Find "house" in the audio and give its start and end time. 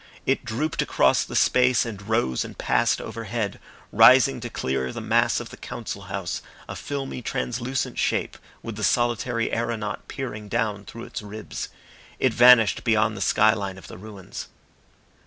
6.09-6.41